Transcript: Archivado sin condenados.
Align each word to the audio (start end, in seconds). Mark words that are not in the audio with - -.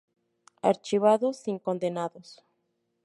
Archivado 0.63 1.31
sin 1.31 1.59
condenados. 1.59 2.43